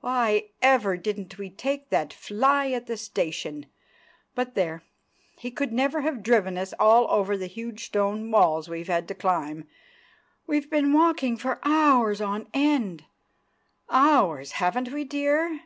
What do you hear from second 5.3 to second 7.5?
he could never have driven us over all the